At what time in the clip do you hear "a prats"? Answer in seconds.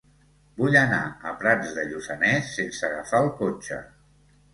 1.31-1.73